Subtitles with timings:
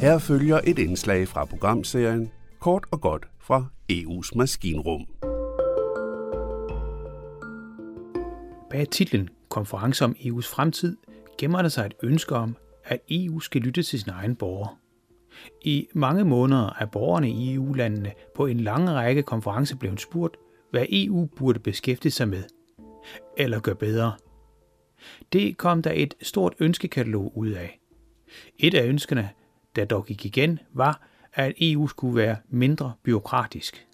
[0.00, 5.06] Her følger et indslag fra programserien Kort og godt fra EU's maskinrum.
[8.70, 10.96] Bag titlen Konference om EU's fremtid
[11.38, 14.76] gemmer der sig et ønske om, at EU skal lytte til sin egen borgere.
[15.62, 20.36] I mange måneder er borgerne i EU-landene på en lang række konferencer blevet spurgt,
[20.70, 22.42] hvad EU burde beskæftige sig med.
[23.36, 24.12] Eller gøre bedre.
[25.32, 27.80] Det kom der et stort ønskekatalog ud af.
[28.58, 29.30] Et af ønskerne,
[29.78, 31.00] der dog gik igen, var,
[31.34, 33.86] at EU skulle være mindre byråkratisk.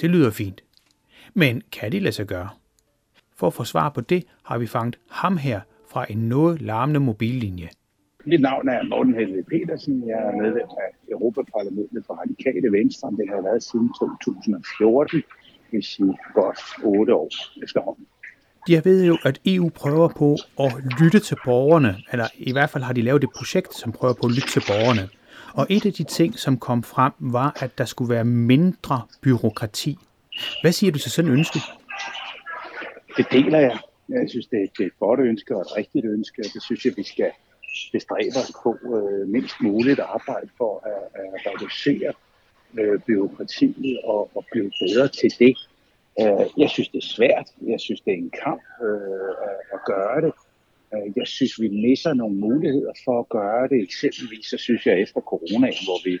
[0.00, 0.64] Det lyder fint.
[1.34, 2.48] Men kan det lade sig gøre?
[3.36, 7.00] For at få svar på det, har vi fanget ham her fra en noget larmende
[7.00, 7.68] mobillinje.
[8.26, 10.08] Mit navn er Morten Helve Petersen.
[10.08, 13.10] Jeg er medlem af Europaparlamentet for Radikale Venstre.
[13.10, 15.22] Det har jeg været siden 2014,
[15.70, 16.02] hvis i
[16.34, 17.30] godt otte år
[17.62, 18.06] efterhånden.
[18.68, 22.84] Jeg ved jo, at EU prøver på at lytte til borgerne, eller i hvert fald
[22.84, 25.08] har de lavet et projekt, som prøver på at lytte til borgerne.
[25.54, 29.98] Og et af de ting, som kom frem, var, at der skulle være mindre byråkrati.
[30.62, 31.58] Hvad siger du til sådan et ønske?
[33.16, 33.78] Det deler jeg.
[34.08, 36.92] Jeg synes, det er et godt ønske og et rigtigt ønske, og det synes jeg,
[36.96, 37.30] vi skal
[37.92, 42.12] bestræbe os på øh, mindst muligt at arbejde for at, at reducere
[42.78, 45.56] øh, byråkratiet og, og blive bedre til det.
[46.20, 47.48] Øh, jeg synes, det er svært.
[47.66, 50.32] Jeg synes, det er en kamp øh, at, at gøre det.
[50.94, 53.82] Øh, jeg synes, vi misser nogle muligheder for at gøre det.
[53.82, 56.18] Eksempelvis så synes jeg efter coronaen, hvor vi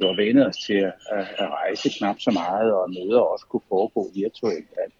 [0.00, 0.94] var vendet os til at,
[1.38, 4.92] at rejse knap så meget, og møder også kunne foregå virtuelt, at,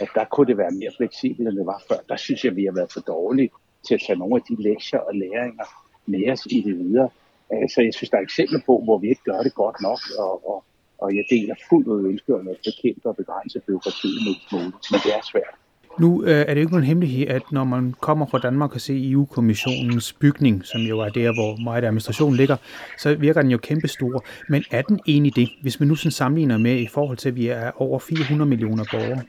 [0.00, 2.00] at der kunne det være mere fleksibelt, end det var før.
[2.08, 3.50] Der synes jeg, vi har været for dårlige
[3.86, 5.66] til at tage nogle af de lektier og læringer
[6.06, 7.10] med os i det videre.
[7.52, 10.00] Øh, så jeg synes, der er eksempler på, hvor vi ikke gør det godt nok,
[10.18, 10.64] og, og,
[11.04, 15.00] og jeg deler fuldt ud ønsket om at bekæmpe og begrænse byråkratiet mest muligt, men
[15.04, 15.54] det er svært.
[16.00, 18.80] Nu øh, er det jo ikke nogen hemmelighed, at når man kommer fra Danmark og
[18.80, 22.56] ser EU-kommissionens bygning, som jo er der, hvor meget administration ligger,
[22.98, 24.24] så virker den jo kæmpestor.
[24.48, 27.36] Men er den egentlig det, hvis man nu sådan sammenligner med i forhold til, at
[27.36, 29.22] vi er over 400 millioner borgere?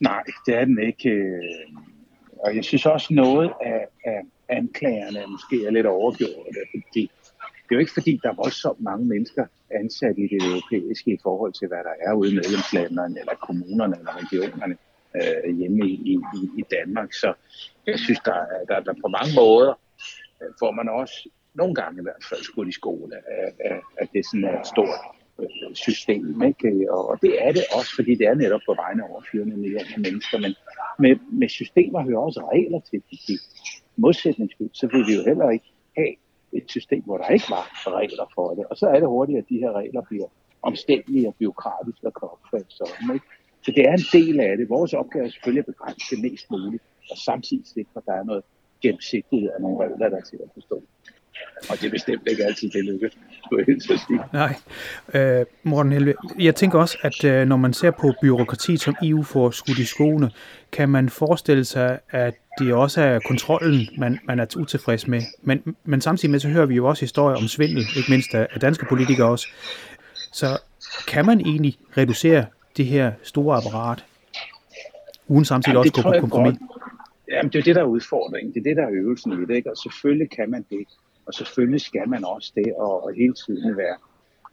[0.00, 1.40] Nej, det er den ikke.
[2.44, 7.10] Og jeg synes også noget af, af anklagerne måske er lidt overgjort, fordi
[7.70, 9.44] det er jo ikke fordi, der er voldsomt mange mennesker
[9.80, 13.96] ansat i det europæiske i forhold til, hvad der er ude i medlemslandene, eller kommunerne,
[13.98, 14.76] eller regionerne
[15.18, 16.14] øh, hjemme i, i,
[16.60, 17.12] i Danmark.
[17.12, 17.34] Så
[17.86, 18.38] jeg synes, der,
[18.68, 19.72] der, der på mange måder
[20.40, 23.16] øh, får man også nogle gange i hvert fald skudt i skole,
[23.70, 25.00] at, at, det sådan er et stort
[25.40, 26.42] øh, system.
[26.42, 26.92] Ikke?
[26.92, 30.38] Og det er det også, fordi det er netop på vegne over 400 millioner mennesker.
[30.38, 30.54] Men
[30.98, 33.34] med, med systemer hører også regler til, fordi
[33.96, 36.14] modsætningsvis, så vil vi jo heller ikke have
[36.52, 37.64] et system, hvor der ikke var
[38.00, 38.64] regler for det.
[38.70, 40.28] Og så er det hurtigt, at de her regler bliver
[40.62, 43.14] omstændelige og byråkratiske og kan opfattes sådan.
[43.14, 43.26] Ikke?
[43.64, 44.68] Så det er en del af det.
[44.68, 48.24] Vores opgave er selvfølgelig at begrænse det mest muligt, og samtidig sikre, at der er
[48.24, 48.44] noget
[48.82, 50.82] gennemsigtighed af nogle regler, der er til at forstå.
[51.70, 53.12] Og det er bestemt ikke altid det lykkes,
[53.48, 54.20] skulle jeg sige.
[54.32, 54.54] Nej.
[55.14, 59.22] Øh, Morten Helve, jeg tænker også, at øh, når man ser på byråkrati, som EU
[59.22, 60.30] får skudt i skoene,
[60.72, 65.22] kan man forestille sig, at det også er kontrollen, man, man er utilfreds med.
[65.42, 68.46] Men, men samtidig med, så hører vi jo også historier om svindel, ikke mindst af,
[68.50, 69.48] af danske politikere også.
[70.32, 70.46] Så
[71.08, 72.46] kan man egentlig reducere
[72.76, 74.04] det her store apparat,
[75.28, 76.58] uden samtidig Jamen, også gå på kompromis?
[77.30, 78.54] Jamen, det er det, der er udfordringen.
[78.54, 79.54] Det er det, der er øvelsen i det.
[79.54, 79.70] Ikke?
[79.70, 80.86] Og selvfølgelig kan man det.
[81.30, 83.96] Og selvfølgelig skal man også det, og, og hele tiden være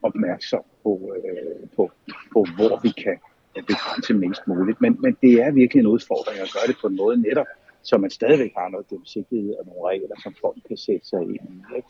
[0.03, 1.91] opmærksom på, øh, på,
[2.33, 3.17] på hvor vi kan
[3.71, 4.81] begrænse mest muligt.
[4.81, 7.45] Men, men det er virkelig en udfordring at gøre det på en måde netop,
[7.83, 11.47] så man stadigvæk har noget gennemsigtighed og nogle regler, som folk kan sætte sig ind
[11.55, 11.75] i.
[11.77, 11.89] Ikke?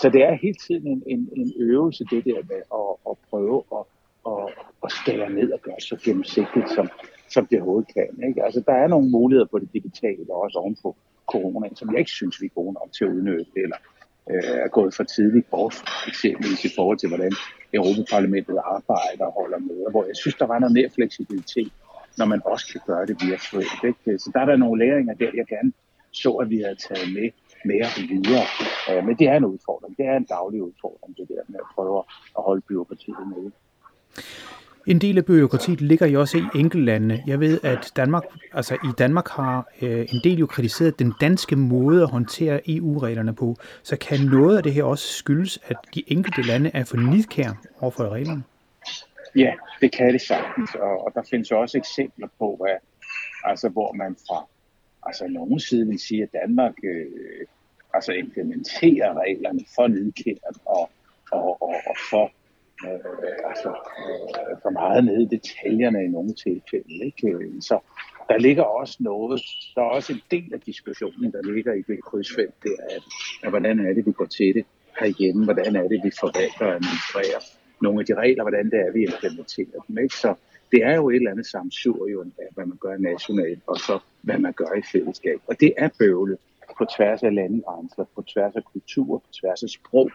[0.00, 3.58] Så det er hele tiden en, en, en øvelse, det der med at, at prøve
[3.76, 3.84] at,
[4.32, 4.44] at,
[4.84, 6.86] at skære ned og gøre så gennemsigtigt, som,
[7.28, 8.28] som det overhovedet kan.
[8.28, 8.44] Ikke?
[8.44, 10.96] Altså, der er nogle muligheder på det digitale, og også ovenpå
[11.32, 13.78] coronaen, som jeg ikke synes, vi er gode nok til at udnytte, eller
[14.30, 15.74] øh, er gået for tidligt bort,
[16.06, 17.32] eksempelvis i forhold til, hvordan
[17.74, 21.72] Europaparlamentet arbejder og holder møder, hvor jeg synes, der var noget mere fleksibilitet,
[22.18, 23.80] når man også kan gøre det virtuelt.
[23.84, 24.18] Ikke?
[24.18, 25.72] Så der er der nogle læringer der, jeg gerne
[26.12, 27.28] så, at vi havde taget med
[27.64, 28.46] mere videre.
[28.90, 29.96] Øh, men det er en udfordring.
[29.96, 31.98] Det er en daglig udfordring, det der med at prøve
[32.38, 33.50] at holde byråkratiet med.
[34.86, 37.22] En del af byråkratiet ligger jo også i enkeltlandene.
[37.26, 38.22] Jeg ved, at Danmark,
[38.52, 43.34] altså i Danmark har øh, en del jo kritiseret den danske måde at håndtere EU-reglerne
[43.34, 43.56] på.
[43.82, 47.56] Så kan noget af det her også skyldes, at de enkelte lande er for nidkære
[47.80, 48.42] overfor reglerne?
[49.36, 52.78] Ja, det kan det sagtens, og, og der findes også eksempler på, at,
[53.44, 54.46] altså, hvor man fra
[55.02, 57.46] altså, nogen side vil sige, at Danmark øh,
[57.94, 60.90] altså implementerer reglerne for nidkært og,
[61.30, 62.32] og, og, og for
[62.84, 66.94] øh, altså, øh, for meget nede i detaljerne i nogle tilfælde.
[67.04, 67.52] Ikke?
[67.60, 67.78] Så
[68.28, 69.42] der ligger også noget,
[69.74, 73.02] der er også en del af diskussionen, der ligger i det krydsfelt, det er, at,
[73.42, 74.64] at hvordan er det, vi går til det.
[75.00, 77.40] herhjemme, hvordan er det, vi forvalter og administrerer
[77.80, 79.98] nogle af de regler, hvordan det er, vi implementerer dem.
[79.98, 80.16] Ikke?
[80.16, 80.34] Så
[80.72, 84.38] det er jo et eller andet samsurium af, hvad man gør nationalt, og så hvad
[84.38, 85.38] man gør i fællesskab.
[85.46, 86.38] Og det er bøvlet
[86.78, 90.10] på tværs af landegrænser, på tværs af kultur, på tværs af sprog.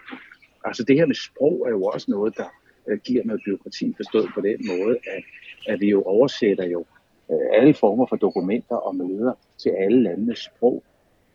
[0.66, 2.50] Altså det her med sprog er jo også noget, der
[2.88, 5.24] øh, giver noget byråkrati forstået på den måde, at,
[5.68, 6.86] at vi jo oversætter jo
[7.32, 10.84] øh, alle former for dokumenter og møder til alle landenes sprog.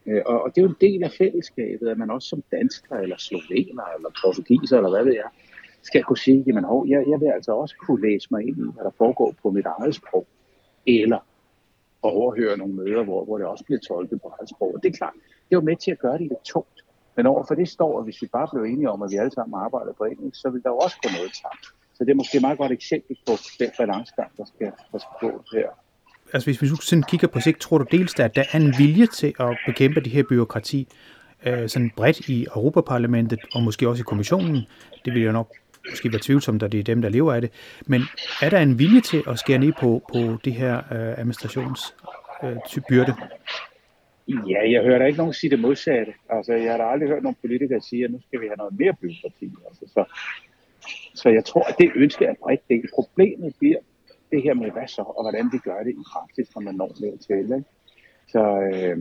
[0.06, 2.96] Øh, og, og det er jo en del af fællesskabet, at man også som dansker,
[2.96, 5.30] eller slovener, eller portugiser, eller hvad ved jeg,
[5.82, 8.72] skal kunne sige, jamen hov, jeg, jeg vil altså også kunne læse mig ind i,
[8.74, 10.26] hvad der foregår på mit eget sprog,
[10.86, 11.18] eller
[12.02, 14.74] overhøre nogle møder, hvor, hvor det også bliver tolket på eget sprog.
[14.74, 16.84] Og det er klart, det er jo med til at gøre det lidt tungt.
[17.18, 19.60] Men overfor det står, at hvis vi bare blev enige om, at vi alle sammen
[19.64, 21.62] arbejder på engelsk, så vil der jo også gå noget sammen.
[21.94, 25.14] Så det er måske et meget godt eksempel på den balancegang, der skal, der skal
[25.20, 25.68] gå her.
[26.32, 29.06] Altså hvis vi sådan kigger på sigt, tror du dels, at der er en vilje
[29.06, 30.88] til at bekæmpe det her byråkrati
[31.46, 34.66] øh, sådan bredt i Europaparlamentet og måske også i kommissionen?
[35.04, 35.52] Det vil jeg nok
[35.90, 37.50] måske være tvivlsomt, at det er dem, der lever af det.
[37.86, 38.02] Men
[38.42, 43.10] er der en vilje til at skære ned på, på det her øh, administrationsbyrde?
[43.10, 43.16] Øh,
[44.28, 46.12] ja, jeg hører da ikke nogen sige det modsatte.
[46.28, 48.78] Altså, jeg har da aldrig hørt nogen politikere sige, at nu skal vi have noget
[48.78, 49.50] mere byråkrati.
[49.68, 50.04] Altså, så,
[51.14, 52.88] så jeg tror, at det ønske er bredt del.
[52.94, 53.78] Problemet bliver
[54.30, 56.92] det her med, hvad så, og hvordan vi gør det i praksis, når man når
[57.26, 57.38] til.
[57.42, 57.64] Ikke?
[58.28, 58.42] Så
[58.72, 58.98] øh,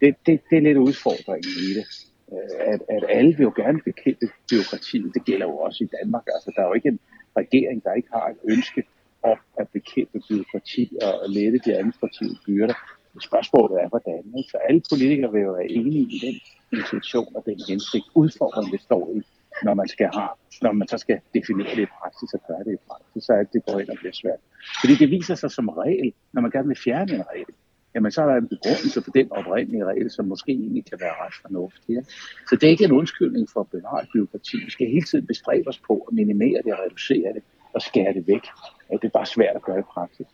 [0.00, 1.86] det, det, det er lidt udfordringen i det.
[2.32, 5.14] Øh, at, at alle vil jo gerne bekæmpe byråkratiet.
[5.14, 6.24] Det gælder jo også i Danmark.
[6.34, 7.00] Altså, der er jo ikke en
[7.36, 8.82] regering, der ikke har et ønske
[9.22, 12.74] om at bekæmpe byråkrati og lette de administrative byrder.
[13.20, 14.22] Spørgsmålet er, hvordan.
[14.38, 14.50] Ikke?
[14.50, 16.36] Så alle politikere vil jo være enige i den
[16.78, 19.20] intention og den hensigt, udfordring, det står i,
[19.64, 20.28] når man, skal have,
[20.62, 23.42] når man så skal definere det i praksis og gøre det i praksis, så er
[23.42, 24.40] det går ind og bliver svært.
[24.80, 27.54] Fordi det viser sig som regel, når man gerne vil fjerne en regel,
[27.94, 31.14] jamen så er der en begrundelse for den oprindelige regel, som måske egentlig kan være
[31.24, 31.94] ret fornuftig.
[31.94, 32.02] Ja?
[32.48, 34.56] Så det er ikke en undskyldning for at bevare byråkrati.
[34.64, 37.42] Vi skal hele tiden bestræbe os på at minimere det og reducere det
[37.74, 38.44] og skære det væk.
[38.92, 40.26] Det er bare svært at gøre i praksis.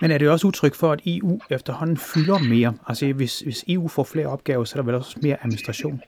[0.00, 2.74] Men er det også udtryk for, at EU efterhånden fylder mere?
[2.88, 6.00] Altså hvis, hvis EU får flere opgaver, så er der vel også mere administration?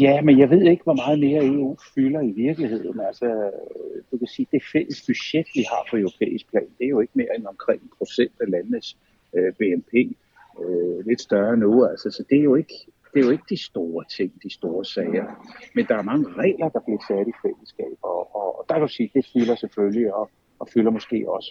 [0.00, 3.00] Ja, men jeg ved ikke, hvor meget mere EU fylder i virkeligheden.
[3.00, 3.50] Altså,
[4.12, 7.12] du kan sige, det fælles budget, vi har på europæisk plan, det er jo ikke
[7.14, 8.96] mere end omkring en procent af landenes
[9.36, 9.92] øh, BNP.
[10.64, 12.74] Øh, lidt større nu, altså, så det er jo ikke
[13.14, 15.26] det er jo ikke de store ting, de store sager.
[15.74, 18.82] Men der er mange regler, der bliver sat i fællesskab, og, og, og der kan
[18.82, 20.30] du sige, det fylder selvfølgelig op,
[20.64, 21.50] og fylder måske også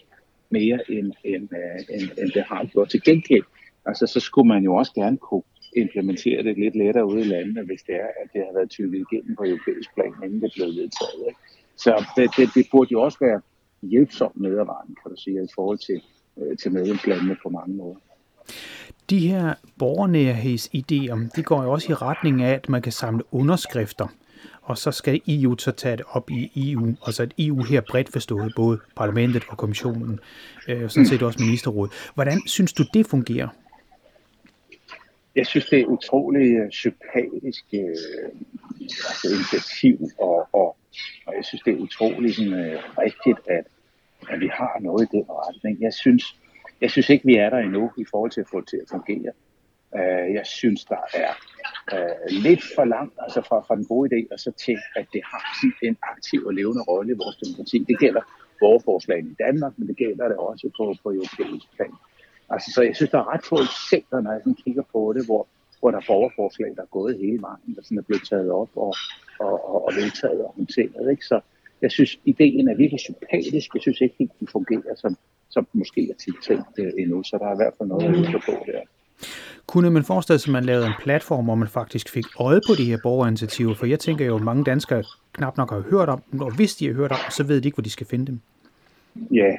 [0.49, 2.89] mere, end, end, øh, end, end det har gjort.
[2.89, 3.43] Til gengæld,
[3.85, 5.43] altså, så skulle man jo også gerne kunne
[5.75, 9.05] implementere det lidt lettere ude i landene, hvis det er, at det har været tykket
[9.05, 11.21] igennem på europæisk plan, inden det blev vedtaget.
[11.27, 11.39] Ikke?
[11.75, 13.41] Så det, det, det burde jo også være
[13.81, 16.01] hjælpsomt medarbejden, kan du sige, i forhold til,
[16.39, 17.95] øh, til medlemslandene på mange måder.
[19.09, 24.07] De her borgernærhedsidéer, de går jo også i retning af, at man kan samle underskrifter,
[24.63, 28.11] og så skal EU så tage det op i EU, altså et EU her bredt
[28.11, 30.19] forstået, både parlamentet og kommissionen,
[30.67, 31.93] øh, sådan set også ministerrådet.
[32.13, 33.47] Hvordan synes du, det fungerer?
[35.35, 37.95] jeg synes, det er utrolig øh, sympatisk øh,
[38.81, 40.77] altså initiativ, og, og,
[41.25, 43.65] og jeg synes, det er utrolig sådan, øh, rigtigt, at,
[44.29, 45.81] at vi har noget i den retning.
[45.81, 46.39] Jeg synes,
[46.81, 48.89] jeg synes ikke, vi er der endnu i forhold til at få det til at
[48.91, 49.31] fungere.
[49.91, 51.33] Uh, jeg synes, der er
[51.93, 52.15] øh,
[52.45, 55.41] lidt for langt altså fra, fra den gode idé, og så til, at det har
[55.81, 57.77] en aktiv og levende rolle i vores demokrati.
[57.91, 58.21] Det gælder
[58.59, 61.93] borgerforslagene i Danmark, men det gælder det også på, på europæisk plan.
[62.49, 65.25] Altså, så jeg synes, der er ret få eksempler, når jeg sådan kigger på det,
[65.25, 65.47] hvor,
[65.79, 68.71] hvor der er borgerforslag, der er gået hele vejen, der sådan er blevet taget op
[68.75, 68.93] og,
[69.39, 71.11] og, og, og vedtaget og håndteret.
[71.11, 71.25] Ikke?
[71.25, 71.37] Så
[71.81, 73.67] jeg synes, ideen er virkelig sympatisk.
[73.73, 75.17] Jeg synes ikke den fungerer, som,
[75.49, 77.23] som måske er tiltænkt øh, endnu.
[77.23, 78.81] Så der er i hvert fald noget at huske på der.
[79.67, 82.73] Kunne man forestille sig, at man lavede en platform, hvor man faktisk fik øje på
[82.77, 83.73] de her borgerinitiativer?
[83.75, 85.03] For jeg tænker jo, at mange danskere
[85.33, 87.61] knap nok har hørt om dem, og hvis de har hørt om dem, så ved
[87.61, 88.39] de ikke, hvor de skal finde dem.
[89.31, 89.51] Ja,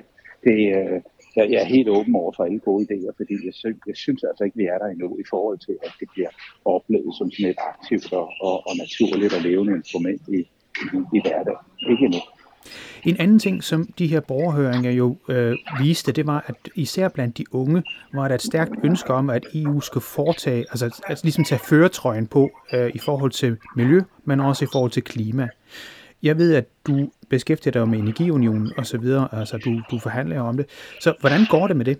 [0.44, 1.00] det, øh,
[1.36, 4.24] jeg, jeg er helt åben over for alle gode idéer, fordi jeg, synes, jeg synes
[4.24, 6.28] altså ikke, vi er der endnu i forhold til, at det bliver
[6.64, 10.40] oplevet som sådan et aktivt og, og, og naturligt og levende instrument i,
[10.94, 11.64] i, i hverdagen.
[11.90, 12.20] Ikke endnu.
[13.06, 17.38] En anden ting, som de her borgerhøringer jo øh, viste, det var, at især blandt
[17.38, 17.82] de unge
[18.12, 22.26] var der et stærkt ønske om, at EU skulle foretage, altså, altså ligesom tage føretrøjen
[22.26, 25.48] på øh, i forhold til miljø, men også i forhold til klima.
[26.22, 30.40] Jeg ved, at du beskæftiger dig med energiunionen og så videre, altså du, du forhandler
[30.40, 30.66] om det.
[31.00, 31.98] Så hvordan går det med det?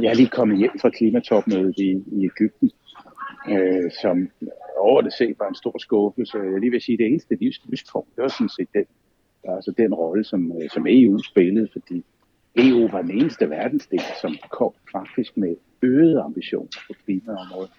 [0.00, 2.70] Jeg er lige kommet hjem fra klimatopmødet i, i Ægypten,
[3.48, 4.28] øh, som
[4.80, 6.38] over det set var en stor skuffelse.
[6.38, 7.36] Jeg lige vil sige, at det eneste
[7.70, 8.84] livspunkt, det var sådan set den,
[9.44, 12.04] altså den rolle, som, øh, som EU spillede, fordi
[12.56, 17.70] EU var den eneste verdensdel, som kom faktisk med øgede ambitioner på klimaområdet.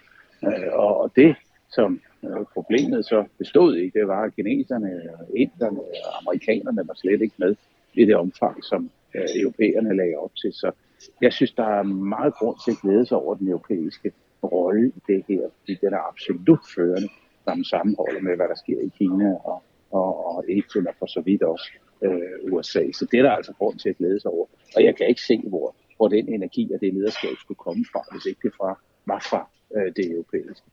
[0.44, 1.36] Øh, og det,
[1.70, 4.90] som øh, problemet så bestod i, det var, at kineserne,
[5.36, 7.54] inderne og amerikanerne var slet ikke med
[7.94, 10.52] i det omfang, som europæerne lagde op til.
[10.52, 10.72] Så
[11.20, 14.12] jeg synes, der er meget grund til at glæde sig over den europæiske
[14.48, 17.08] rolle i det her, fordi den er absolut førende,
[17.46, 21.06] når man sammenholder med, hvad der sker i Kina og, og, og Asien og for
[21.06, 21.68] så vidt også
[22.02, 22.84] øh, USA.
[22.92, 24.46] Så det er der altså grund til at glæde sig over.
[24.76, 28.00] Og jeg kan ikke se, hvor, hvor den energi og det lederskab skulle komme fra,
[28.12, 30.66] hvis ikke det fra, var fra øh, det europæiske.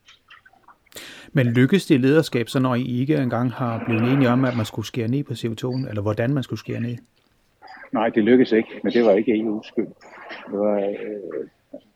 [1.33, 4.65] Men lykkes det lederskab, så når I ikke engang har blevet enige om, at man
[4.65, 6.97] skulle skære ned på CO2, eller hvordan man skulle skære ned?
[7.91, 9.87] Nej, det lykkedes ikke, men det var ikke EU's skyld.
[10.51, 11.47] Det var, øh,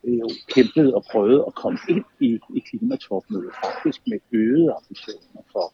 [0.04, 5.64] jo kæmpede og prøvede at komme ind i, i klimatopmødet faktisk med øgede ambitioner for